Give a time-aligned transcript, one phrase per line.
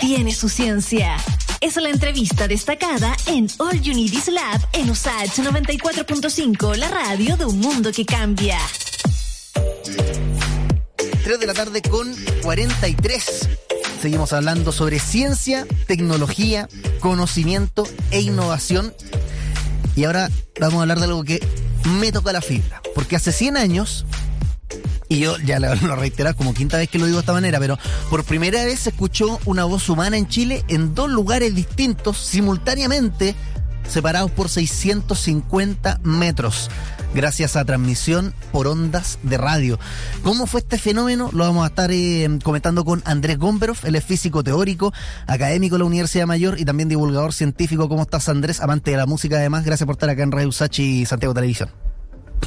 [0.00, 1.16] tiene su ciencia.
[1.60, 3.92] Es la entrevista destacada en All You
[4.32, 8.58] Lab en USAH 94.5, la radio de un mundo que cambia.
[11.24, 13.48] 3 de la tarde con 43.
[14.00, 16.68] Seguimos hablando sobre ciencia, tecnología,
[17.00, 18.94] conocimiento e innovación.
[19.96, 20.30] Y ahora
[20.60, 21.44] vamos a hablar de algo que
[21.98, 22.80] me toca la fibra.
[22.94, 24.06] Porque hace 100 años,
[25.08, 27.78] y yo ya lo, lo como quinta vez que lo digo de esta manera, pero
[28.10, 33.34] por primera vez se escuchó una voz humana en Chile en dos lugares distintos, simultáneamente,
[33.88, 36.70] separados por 650 metros
[37.14, 39.78] gracias a transmisión por ondas de radio.
[40.22, 41.30] ¿Cómo fue este fenómeno?
[41.32, 44.92] Lo vamos a estar eh, comentando con Andrés Gomberov, él es físico teórico,
[45.26, 47.88] académico de la Universidad Mayor y también divulgador científico.
[47.88, 48.60] ¿Cómo estás, Andrés?
[48.60, 49.64] Amante de la música, además.
[49.64, 51.70] Gracias por estar acá en Radio Sachi y Santiago Televisión.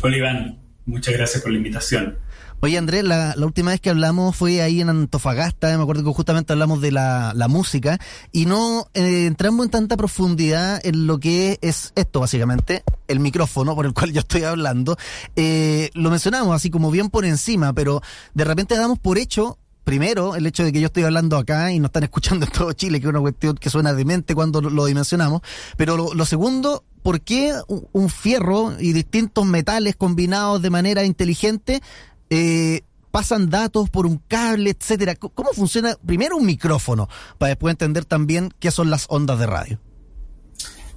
[0.02, 0.61] Hola, Iván.
[0.86, 2.18] Muchas gracias por la invitación.
[2.64, 6.14] Oye, Andrés, la, la, última vez que hablamos fue ahí en Antofagasta, me acuerdo que
[6.14, 8.00] justamente hablamos de la, la música
[8.32, 13.74] y no eh, entramos en tanta profundidad en lo que es esto, básicamente, el micrófono
[13.74, 14.96] por el cual yo estoy hablando.
[15.36, 18.04] Eh, lo mencionamos así como bien por encima, pero
[18.36, 19.58] de repente damos por hecho
[19.92, 22.72] primero, el hecho de que yo estoy hablando acá y no están escuchando en todo
[22.72, 25.42] Chile, que es una cuestión que suena demente cuando lo, dimensionamos.
[25.76, 31.82] Pero lo, lo, segundo, ¿por qué un fierro y distintos metales combinados de manera inteligente
[32.30, 35.16] eh, pasan datos por un cable, etcétera.
[35.16, 39.78] ¿Cómo funciona primero un micrófono para después entender también qué son las ondas de radio?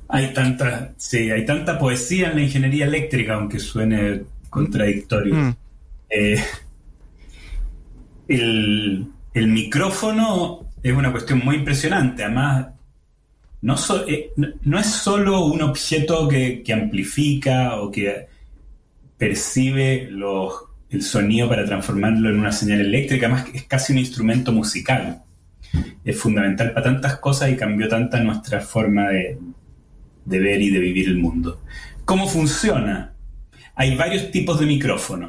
[0.07, 5.35] Hay tanta, sí, hay tanta poesía en la ingeniería eléctrica, aunque suene contradictorio.
[5.35, 5.57] Mm.
[6.11, 6.45] Eh,
[8.29, 12.25] el, micrófono es una cuestión muy impresionante.
[12.25, 12.69] Además,
[13.63, 14.31] no, eh,
[14.79, 18.27] es solo un objeto que, amplifica o que
[19.17, 20.11] percibe
[20.91, 25.23] el sonido para transformarlo en una señal eléctrica, más es casi un instrumento musical.
[26.05, 29.39] Es fundamental para tantas cosas y cambió tanta nuestra forma de,
[30.27, 31.63] ver y de vivir el mundo.
[32.05, 33.13] ¿Cómo funciona?
[33.75, 35.29] Hay varios tipos de micrófono.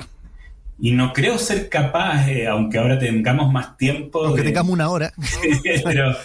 [0.78, 4.26] Y no creo ser capaz, eh, aunque ahora tengamos más tiempo.
[4.26, 5.14] Aunque tengamos una hora.
[5.84, 6.16] pero,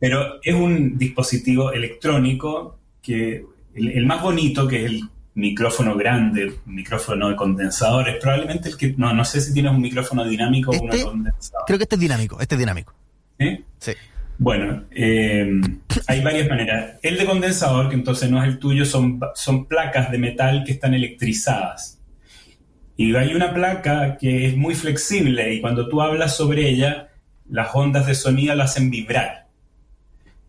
[0.00, 3.44] pero, es un dispositivo electrónico que
[3.74, 5.02] el, más bonito, que es el
[5.34, 10.24] micrófono grande, micrófono de condensadores, probablemente el que, no, no sé si tienes un micrófono
[10.24, 11.62] dinámico o uno este, condensador.
[11.66, 12.92] Creo que este es dinámico, este es dinámico.
[13.38, 13.64] ¿Sí?
[13.78, 13.92] Sí.
[14.38, 15.60] Bueno, eh,
[16.06, 16.94] hay varias maneras.
[17.02, 20.72] El de condensador, que entonces no es el tuyo, son, son placas de metal que
[20.72, 21.97] están electrizadas.
[23.00, 27.10] Y hay una placa que es muy flexible y cuando tú hablas sobre ella,
[27.48, 29.46] las ondas de sonido la hacen vibrar.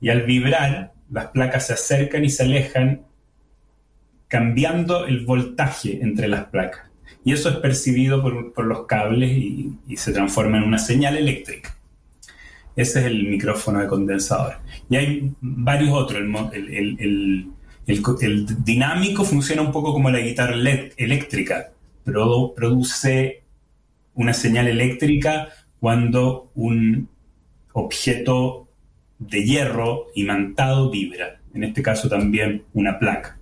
[0.02, 3.04] Y al vibrar, las placas se acercan y se alejan
[4.28, 6.90] cambiando el voltaje entre las placas.
[7.24, 11.78] Y eso es percibido por, los cables y, se transforma en una señal eléctrica.
[12.76, 14.56] Ese es el micrófono de condensador.
[14.90, 16.24] Y hay varios otros.
[16.52, 17.54] El,
[18.64, 20.56] dinámico funciona un poco como la guitarra
[20.98, 21.74] eléctrica.
[22.56, 23.44] Produce
[24.16, 25.50] una señal eléctrica
[25.80, 27.09] cuando un
[27.74, 28.68] objeto
[29.18, 31.40] de hierro imantado vibra.
[31.53, 33.38] En este caso también una placa.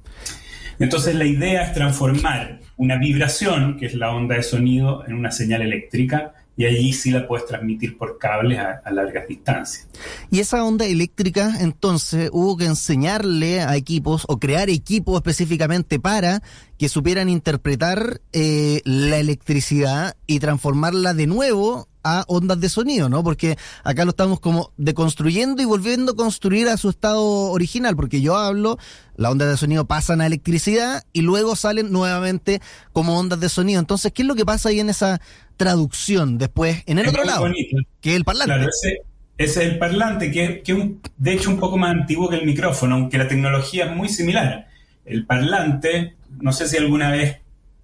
[0.80, 5.32] Entonces la idea es transformar una vibración, que es la onda de sonido, en una
[5.32, 9.88] señal eléctrica y allí sí la puedes transmitir por cables a, largas distancias.
[10.32, 16.42] Y esa onda eléctrica, entonces, hubo que enseñarle a equipos o crear equipos específicamente para
[16.80, 23.22] que supieran interpretar eh, la electricidad y transformarla de nuevo a ondas de sonido, ¿no?
[23.22, 28.22] Porque acá lo estamos como deconstruyendo y volviendo a construir a su estado original, porque
[28.22, 28.78] yo hablo,
[29.18, 32.62] las ondas de sonido pasan a electricidad y luego salen nuevamente
[32.94, 33.80] como ondas de sonido.
[33.80, 35.20] Entonces, ¿qué es lo que pasa ahí en esa
[35.58, 37.52] traducción después en el otro lado?
[38.00, 38.54] Que es el parlante.
[38.54, 39.02] Claro, ese,
[39.38, 40.78] es el parlante, que, es
[41.18, 44.68] de hecho un poco más antiguo que el micrófono, aunque la tecnología es muy similar.
[45.06, 47.38] El parlante, no sé si alguna vez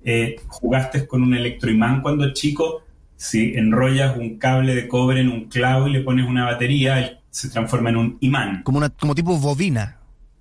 [0.04, 2.84] eh, jugaste con un electroimán cuando chico,
[3.16, 7.50] si enrollas un cable de cobre en un clavo y le pones una batería, se
[7.50, 8.64] transforma en un imán.
[8.64, 10.00] Como, una, como tipo bobina.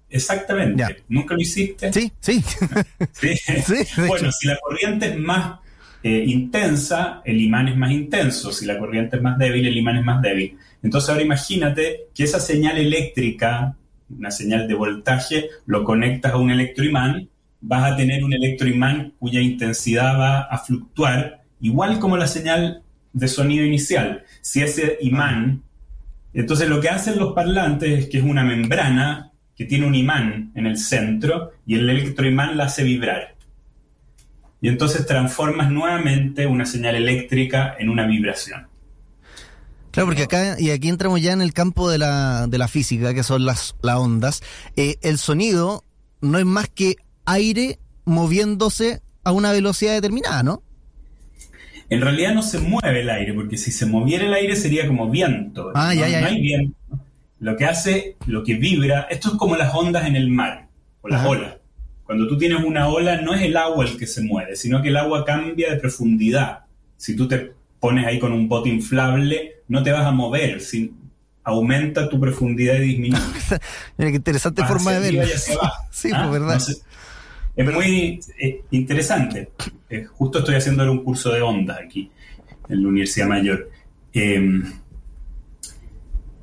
[0.08, 1.04] Exactamente.
[1.08, 1.92] ¿Nunca lo hiciste?
[1.92, 2.42] Sí, sí.
[4.08, 5.61] bueno, si la corriente es más
[6.02, 8.52] eh, intensa, el imán es más intenso.
[8.52, 10.56] Si la corriente es más débil, el imán es más débil.
[10.82, 13.76] Entonces ahora imagínate que esa señal eléctrica,
[14.10, 17.28] una señal de voltaje, lo conectas a un electroimán,
[17.60, 22.82] vas a tener un electroimán cuya intensidad va a fluctuar igual como la señal
[23.12, 24.24] de sonido inicial.
[24.40, 25.62] Si ese imán,
[26.34, 30.50] entonces lo que hacen los parlantes es que es una membrana que tiene un imán
[30.54, 33.36] en el centro y el electroimán la hace vibrar.
[34.62, 38.68] Y entonces transformas nuevamente una señal eléctrica en una vibración.
[39.90, 43.12] Claro, porque acá, y aquí entramos ya en el campo de la, de la física,
[43.12, 44.42] que son las, las ondas.
[44.76, 45.84] Eh, el sonido
[46.22, 50.62] no es más que aire moviéndose a una velocidad determinada, ¿no?
[51.90, 55.10] En realidad no se mueve el aire, porque si se moviera el aire sería como
[55.10, 55.72] viento.
[55.74, 56.74] Ah, no, ya, ya, no hay viento.
[57.40, 60.68] Lo que hace, lo que vibra, esto es como las ondas en el mar,
[61.02, 61.28] o las Ajá.
[61.28, 61.54] olas.
[62.12, 64.88] Cuando tú tienes una ola, no es el agua el que se mueve, sino que
[64.88, 66.66] el agua cambia de profundidad.
[66.98, 70.92] Si tú te pones ahí con un bote inflable, no te vas a mover, si
[71.42, 73.22] aumenta tu profundidad y disminuye.
[73.96, 75.22] Mira qué interesante Vas forma de verlo.
[75.90, 76.52] Sí, Ah, pues verdad.
[76.58, 76.84] entonces,
[77.56, 79.50] es muy eh, interesante.
[79.88, 82.10] Eh, justo estoy haciendo un curso de ondas aquí
[82.68, 83.70] en la Universidad Mayor.
[84.12, 84.72] Eh, en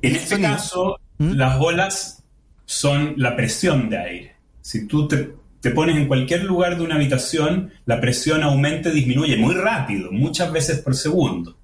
[0.02, 0.48] este Sonido.
[0.50, 1.30] caso, ¿Mm?
[1.34, 2.24] las olas
[2.66, 4.34] son la presión de aire.
[4.62, 8.92] Si tú te, te pones en cualquier lugar de una habitación, la presión aumenta y
[8.92, 11.56] disminuye muy rápido, muchas veces por segundo.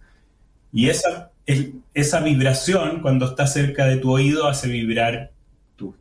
[0.72, 5.31] Y esa, el- esa vibración, cuando está cerca de tu oído, hace vibrar
[5.76, 5.94] tu,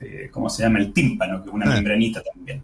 [0.00, 0.78] eh, ¿cómo se llama?
[0.78, 1.74] El tímpano, que es una Ah.
[1.74, 2.62] membranita también.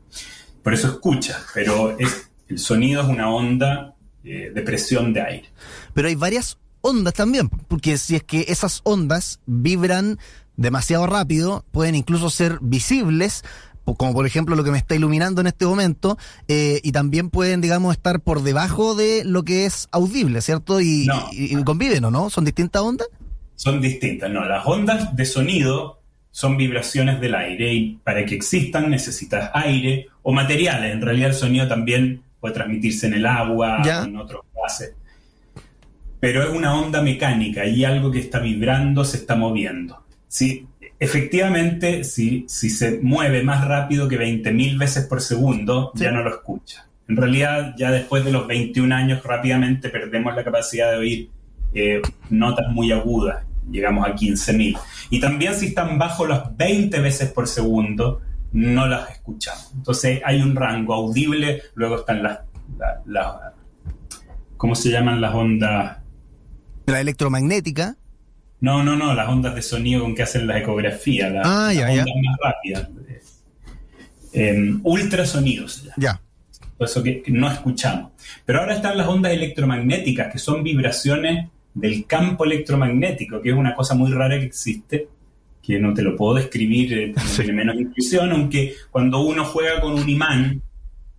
[0.62, 3.91] Por eso escuchas, pero es, el sonido es una onda
[4.27, 5.49] eh, de presión de aire.
[5.93, 10.19] Pero hay varias ondas también, porque si es que esas ondas vibran
[10.56, 13.43] demasiado rápido, pueden incluso ser visibles,
[13.85, 16.17] como por ejemplo lo que me está iluminando en este momento,
[16.49, 20.81] eh, y también pueden, digamos, estar por debajo de lo que es audible, ¿cierto?
[20.81, 21.29] Y, No.
[21.33, 22.31] y- y conviven, ¿o no?
[22.31, 23.09] ¿Son distintas ondas?
[23.57, 24.45] Son distintas, ¿no?
[24.47, 26.01] Las ondas de sonido
[26.31, 30.93] son vibraciones del aire y para que existan necesitas aire o materiales.
[30.93, 34.03] En realidad el sonido también puede transmitirse en el agua, Ya.
[34.03, 34.95] en otros gases.
[36.21, 40.03] Pero es una onda mecánica y algo que está vibrando se está moviendo.
[40.27, 40.67] Si,
[41.00, 46.05] efectivamente, si, si se mueve más rápido que 20.000 veces por segundo, Sí.
[46.05, 46.87] ya no lo escucha.
[47.08, 51.31] En realidad, ya después de los 21 años, rápidamente perdemos la capacidad de oír
[51.75, 52.00] eh,
[52.31, 53.44] notas muy agudas.
[53.70, 54.79] Llegamos a 15.000.
[55.11, 58.20] Y también si están bajo las 20 veces por segundo,
[58.52, 59.73] no las escuchamos.
[59.75, 62.38] Entonces hay un rango audible, luego están las,
[62.79, 63.52] la- la-
[64.56, 65.99] ¿cómo se llaman las ondas?
[66.87, 67.96] La electromagnética.
[68.65, 71.83] No, no, no, las ondas de sonido con que hacen las ecografías, las, Ah, ya,
[71.87, 72.01] las ya.
[72.03, 72.89] ondas más rápidas.
[74.33, 75.83] Eh, ultrasonidos.
[75.83, 75.95] llama.
[75.99, 76.21] Ya.
[76.79, 78.13] Por eso que, no escuchamos.
[78.45, 83.75] Pero ahora están las ondas electromagnéticas, que son vibraciones del campo electromagnético, que es una
[83.75, 85.09] cosa muy rara que existe,
[85.63, 87.43] que no te lo puedo describir, eh, Sí.
[87.43, 90.63] tiene menos intuición, aunque cuando uno juega con un imán,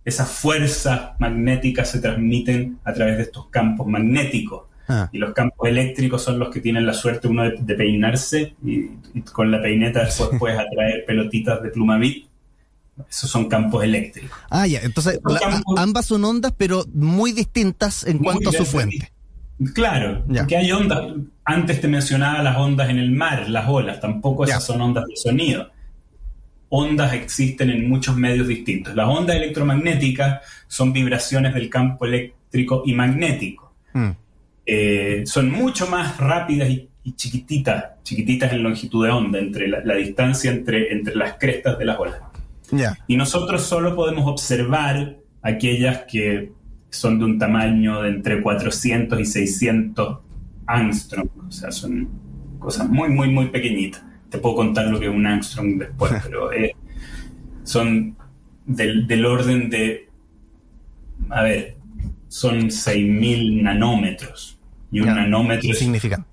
[0.04, 4.65] esas fuerzas magnéticas se transmiten a través de estos campos magnéticos.
[4.88, 5.08] Ah.
[5.12, 8.90] Y los campos eléctricos son los que tienen la suerte uno de, de peinarse y,
[9.14, 12.26] y con la peineta después puedes atraer pelotitas de plumavit.
[13.10, 14.38] Esos son campos eléctricos.
[14.48, 14.80] Ah, ya.
[14.80, 18.64] Entonces, Los la- campos- ambas son ondas, pero muy distintas en Muy cuanto a su
[18.64, 19.12] fuente.
[19.74, 20.42] Claro, Ya.
[20.42, 21.00] porque hay ondas.
[21.44, 24.66] Antes te mencionaba las ondas en el mar, las olas, tampoco esas Ya.
[24.72, 25.70] son ondas de sonido.
[26.68, 28.94] Ondas existen en muchos medios distintos.
[28.94, 33.72] Las ondas electromagnéticas son vibraciones del campo eléctrico y magnético.
[33.92, 34.10] Mm.
[34.66, 39.84] Eh, son mucho más rápidas y, y chiquititas, chiquititas en longitud de onda, entre la,
[39.84, 42.20] la distancia entre, entre las crestas de las olas.
[43.06, 46.52] Y nosotros solo podemos observar aquellas que
[46.90, 50.18] son de un tamaño de entre 400 y 600
[50.66, 51.28] angstrom.
[51.46, 52.08] O sea, son
[52.58, 54.02] cosas muy, muy, muy pequeñitas.
[54.28, 56.74] Te puedo contar lo que es un angstrom después, pero eh,
[57.62, 58.16] son
[58.64, 60.08] del, del orden de,
[61.30, 61.76] a ver,
[62.28, 64.55] son 6.000 nanómetros.
[64.92, 65.14] Y un Ya.
[65.14, 66.28] nanómetro es Insignificante.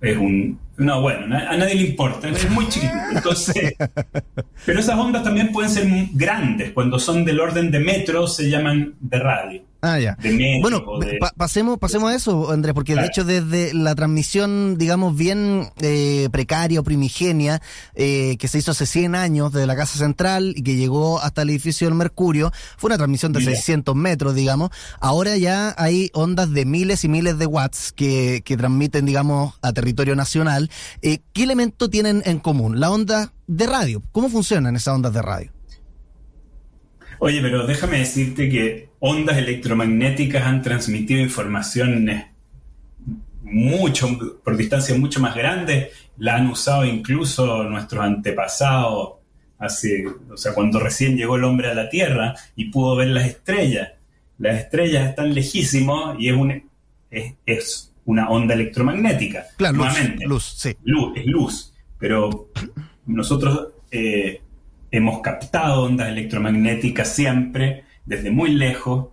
[0.00, 0.58] es un...
[0.76, 2.92] No, bueno, a nadie le importa, es muy chiquito.
[3.12, 3.74] Entonces,
[4.64, 6.70] pero esas ondas también pueden ser grandes.
[6.72, 9.62] Cuando son del orden de metros se llaman de radio.
[9.80, 10.16] Ah, ya.
[10.20, 13.94] De Bueno, o de- pa- pasemos, pasemos a eso, Andrés, porque de hecho desde la
[13.94, 17.62] transmisión, digamos, bien eh, precaria o primigenia,
[17.94, 21.42] eh, que se hizo hace 100 años desde la Casa Central y que llegó hasta
[21.42, 23.52] el edificio del Mercurio, fue una transmisión de Mira.
[23.52, 24.70] 600 metros, digamos.
[24.98, 29.72] Ahora ya hay ondas de miles y miles de watts que, que transmiten, digamos, a
[29.72, 30.70] territorio nacional.
[31.02, 32.80] Eh, ¿Qué elemento tienen en común?
[32.80, 34.02] La onda de radio.
[34.10, 35.52] ¿Cómo funcionan esas ondas de radio?
[37.20, 42.26] Oye, pero déjame decirte que ondas electromagnéticas han transmitido informaciones
[43.42, 44.08] mucho,
[44.44, 45.88] por distancias mucho más grandes.
[46.18, 49.14] La han usado incluso nuestros antepasados,
[49.58, 53.26] hace, o sea, cuando recién llegó el hombre a la Tierra y pudo ver las
[53.26, 53.92] estrellas.
[54.38, 56.70] Las estrellas están lejísimos y es, un,
[57.10, 59.46] es, es una onda electromagnética.
[59.56, 59.84] Claro,
[60.26, 60.76] luz, sí.
[60.84, 62.50] luz, es luz, pero
[63.06, 64.40] nosotros eh,
[64.90, 69.08] hemos captado ondas electromagnéticas siempre, desde muy lejos,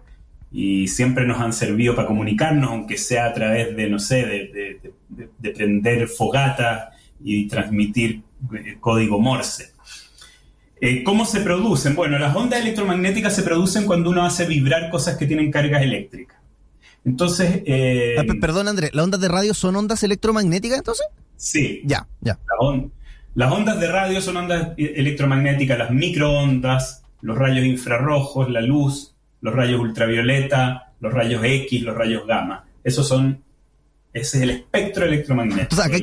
[0.52, 5.52] y siempre nos han servido para comunicarnos, aunque sea a través de, no sé, de,
[5.52, 6.92] prender fogata
[7.22, 8.22] y transmitir
[8.54, 9.74] eh, código Morse.
[10.80, 11.96] Eh, ¿Cómo se producen?
[11.96, 16.38] Bueno, las ondas electromagnéticas se producen cuando uno hace vibrar cosas que tienen cargas eléctricas.
[17.04, 17.62] Entonces...
[17.66, 21.06] Eh, ah, perdón, André, ¿las ondas de radio son ondas electromagnéticas entonces?
[21.36, 21.82] Sí.
[21.86, 22.40] Ya, ya.
[23.36, 29.54] Las ondas de radio son ondas electromagnéticas, las microondas, los rayos infrarrojos, la luz, los
[29.54, 32.66] rayos ultravioleta, los rayos X, los rayos gamma.
[32.84, 33.44] Esos son
[34.16, 35.76] ese es el espectro electromagnético.
[35.76, 35.94] O sea,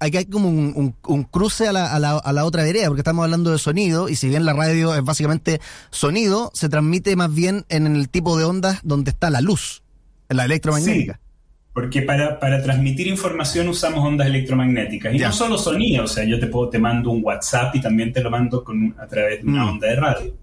[0.00, 3.22] aquí, hay como un, cruce a la, a, la, a la, otra vereda, porque estamos
[3.22, 7.66] hablando de sonido, y si bien la radio es básicamente sonido, se transmite más bien
[7.68, 9.84] en el tipo de ondas donde está la luz,
[10.28, 11.20] en la electromagnética.
[11.22, 11.29] Sí,
[11.72, 15.14] porque para, para transmitir información usamos ondas electromagnéticas.
[15.14, 18.12] Y no solo sonido, o sea, yo te, puedo, te mando un WhatsApp y también
[18.12, 19.68] te lo mando con, a través de una mm.
[19.68, 20.36] onda de radio,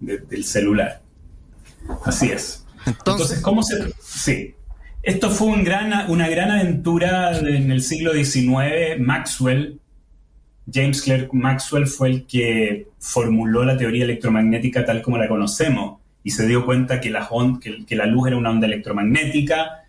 [0.00, 1.00] del celular.
[2.04, 2.66] Así es.
[2.86, 3.92] Entonces, ¿cómo se...?
[4.00, 4.54] Sí.
[5.02, 8.98] Esto fue un gran, una gran aventura en el siglo XIX.
[8.98, 9.78] Maxwell,
[10.72, 16.30] James Clerk Maxwell, fue el que formuló la teoría electromagnética tal como la conocemos y
[16.30, 17.28] se dio cuenta que la,
[17.86, 19.83] que, la luz era una onda electromagnética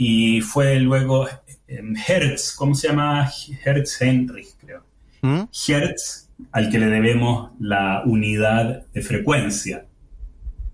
[0.00, 1.26] y fue luego
[1.66, 3.28] Hertz, ¿cómo se llama?
[3.64, 4.84] Hertz Henry, creo.
[5.22, 5.48] ¿Mm?
[5.66, 9.86] Hertz, al que le debemos la unidad de frecuencia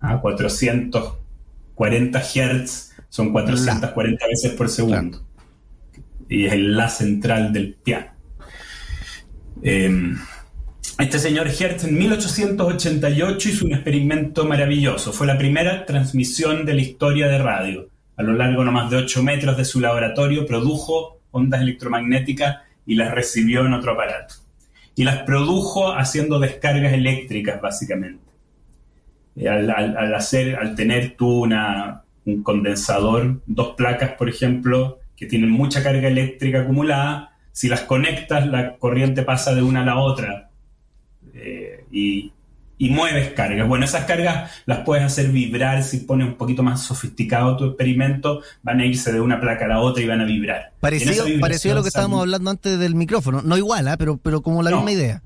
[0.01, 5.25] a 440 Hz son 440 veces por segundo.
[6.29, 8.13] Y es el La central del piano.
[9.63, 10.19] Em,
[10.99, 15.15] este señor Hertz en 1888 hizo un experimento maravilloso.
[15.15, 17.94] Fue la primera transmisión de la historia de radio.
[18.17, 22.95] A lo largo no más de 8 metros de su laboratorio produjo ondas electromagnéticas y
[22.95, 24.35] las recibió en otro aparato.
[24.95, 28.23] Y las produjo haciendo descargas eléctricas, básicamente.
[29.37, 35.51] Eh, al, hacer, al tener tú una, un condensador, dos placas, por ejemplo, que tienen
[35.51, 40.51] mucha carga eléctrica acumulada, si las conectas, la corriente pasa de una a la otra
[41.35, 42.33] eh, y,
[42.79, 43.69] mueves cargas.
[43.69, 48.43] Bueno, esas cargas las puedes hacer vibrar si pones un poquito más sofisticado tu experimento,
[48.63, 50.73] van a irse de una placa a la otra y van a vibrar.
[50.81, 53.95] Parecido, a lo que estábamos hablando antes del micrófono, no igual, ¿eh?
[53.99, 55.23] pero, pero como la misma idea.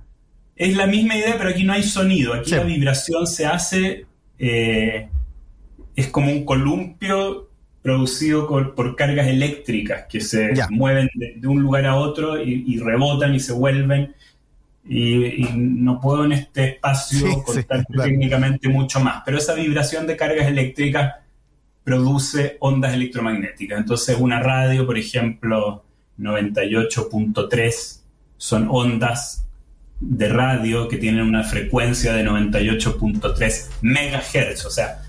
[0.57, 2.35] Es la misma idea, pero aquí no hay sonido.
[2.35, 4.07] Aquí la vibración se hace.
[4.41, 5.09] Eh,
[5.95, 7.49] es como un columpio
[7.81, 13.41] producido por, cargas eléctricas que se mueven de, un lugar a otro y, rebotan y
[13.41, 14.15] se vuelven.
[14.89, 20.47] Y, no puedo en este espacio contar técnicamente mucho más, pero esa vibración de cargas
[20.47, 21.17] eléctricas
[21.85, 23.79] produce ondas electromagnéticas.
[23.79, 25.85] Entonces una radio, por ejemplo,
[26.19, 28.01] 98.3
[28.37, 29.47] son ondas
[30.01, 35.03] de radio que tienen una frecuencia de 98.3 megahertz, o sea,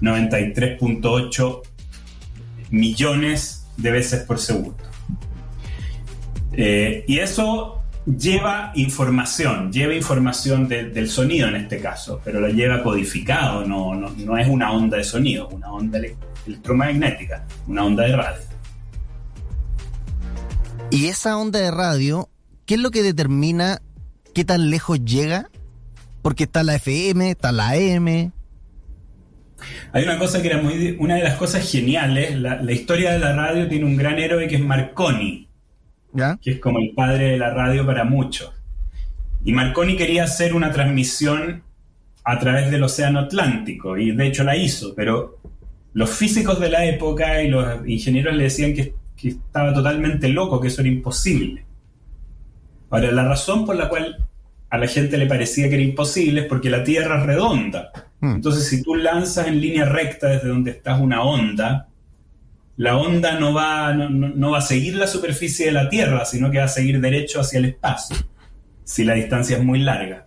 [0.00, 1.62] 93.8
[2.70, 4.76] millones de veces por segundo.
[6.52, 12.82] Eh, y eso lleva información, lleva información del sonido en este caso, pero lo lleva
[12.82, 15.98] codificado, no, no, es una onda de sonido, una onda
[16.46, 18.42] electromagnética, una onda de radio.
[20.90, 22.28] Y esa onda de radio,
[22.66, 23.80] ¿qué es lo que determina
[24.34, 25.48] qué tan lejos llega,
[26.20, 28.32] porque está la FM, está la AM.
[29.92, 30.96] Hay una cosa que era muy.
[30.98, 34.56] Una de las cosas geniales, la, historia de la radio tiene un gran héroe que
[34.56, 35.43] es Marconi,
[36.14, 36.38] ¿Ya?
[36.40, 38.52] que es como el padre de la radio para muchos.
[39.44, 41.62] Y Marconi quería hacer una transmisión
[42.24, 45.38] a través del Océano Atlántico, y de hecho la hizo, pero
[45.92, 50.60] los físicos de la época y los ingenieros le decían que, que estaba totalmente loco,
[50.60, 51.64] que eso era imposible.
[52.90, 54.16] Ahora, la razón por la cual
[54.70, 57.92] a la gente le parecía que era imposible es porque la Tierra es redonda.
[58.20, 58.36] Hmm.
[58.36, 61.88] Entonces, si tú lanzas en línea recta desde donde estás una onda,
[62.76, 66.58] la onda no va, no, va a seguir la superficie de la Tierra, sino que
[66.58, 68.16] va a seguir derecho hacia el espacio,
[68.84, 70.26] si la distancia es muy larga.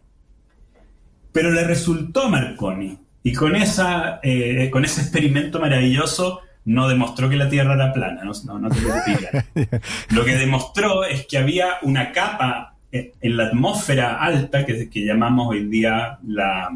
[1.31, 7.35] Pero le resultó Marconi, y con, esa, eh, con ese experimento maravilloso no demostró que
[7.35, 12.75] la Tierra era plana, no, no, te Lo que demostró es que había una capa
[12.91, 16.69] en la atmósfera alta, que, que llamamos hoy día la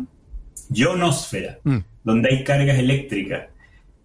[0.73, 1.77] ionosfera, mm.
[2.03, 3.47] donde hay cargas eléctricas.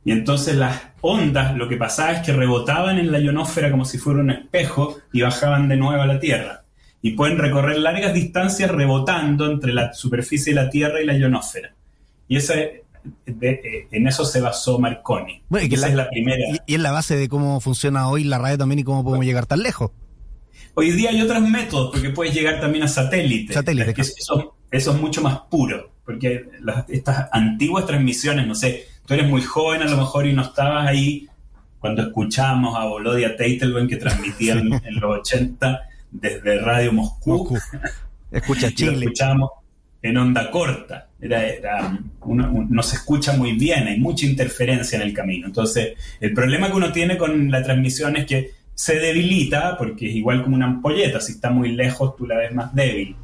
[0.07, 3.99] Y entonces las ondas, lo que pasaba es que rebotaban en la ionosfera como si
[3.99, 6.63] fuera un espejo y bajaban de nuevo a la Tierra.
[7.03, 11.75] Y pueden recorrer largas distancias rebotando entre la superficie de la Tierra y la ionosfera.
[12.29, 15.43] Y esa eh, en eso se basó Marconi.
[15.51, 16.45] y Esa es la primera.
[16.67, 19.47] Y, es la base de cómo funciona hoy la radio también y cómo podemos llegar
[19.47, 19.91] tan lejos.
[20.75, 23.55] Hoy día hay otros métodos, porque puedes llegar también a satélites.
[23.55, 24.15] Satélites.
[24.19, 26.45] eso, es mucho más puro, porque
[26.87, 30.87] estas antiguas transmisiones, no sé, tú eres muy joven a lo mejor y no estabas
[30.87, 31.29] ahí
[31.79, 37.57] cuando escuchamos a Volodia Teitelbaum que transmitían en los 80 desde Radio Moscú.
[38.31, 38.93] Escucha Chile.
[38.93, 39.51] lo escuchamos
[40.03, 41.09] en onda corta.
[41.21, 45.47] Era, no se escucha muy bien, hay mucha interferencia en el camino.
[45.47, 50.17] Entonces, el problema que uno tiene con la transmisión es que se debilita, porque es
[50.17, 53.17] igual como una ampolleta, si está muy lejos tú la ves más débil.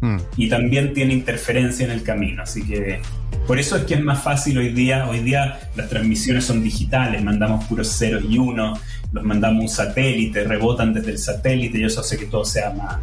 [0.00, 0.18] Mm.
[0.36, 3.00] Y también tiene interferencia en el camino, así que
[3.46, 5.08] por eso es que es más fácil hoy día.
[5.08, 8.78] Hoy día las transmisiones son digitales, mandamos puros ceros y unos,
[9.12, 12.96] los mandamos un satélite, rebotan desde el satélite y eso hace que todo sea más,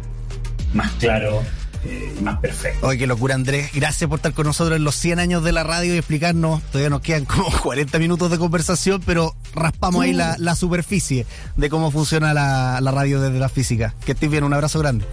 [0.72, 1.42] más claro
[1.84, 2.86] eh, y más perfecto.
[2.86, 3.70] Oye, qué locura, Andrés.
[3.74, 6.62] Gracias por estar con nosotros en los 100 años de la radio y explicarnos.
[6.64, 11.90] Todavía nos quedan como 40 minutos de conversación, pero raspamos ahí la, superficie de cómo
[11.90, 13.94] funciona la, la radio desde la física.
[14.04, 15.04] Que estés bien, un abrazo grande.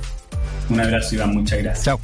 [0.69, 1.85] Un abrazo, Iván, muchas gracias.
[1.85, 1.99] Chao.